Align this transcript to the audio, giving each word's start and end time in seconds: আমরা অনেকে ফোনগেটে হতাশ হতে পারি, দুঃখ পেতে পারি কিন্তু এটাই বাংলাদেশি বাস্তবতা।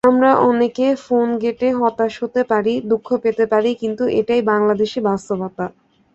আমরা 0.03 0.31
অনেকে 0.49 0.87
ফোনগেটে 1.05 1.67
হতাশ 1.79 2.13
হতে 2.23 2.41
পারি, 2.51 2.73
দুঃখ 2.91 3.07
পেতে 3.23 3.45
পারি 3.51 3.71
কিন্তু 3.81 4.03
এটাই 4.19 4.41
বাংলাদেশি 4.51 4.99
বাস্তবতা। 5.09 5.65